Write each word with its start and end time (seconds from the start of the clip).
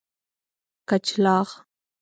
کچلاغ 0.89 1.47